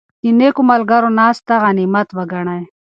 [0.23, 2.61] د نېکو ملګرو ناسته غنیمت وګڼئ.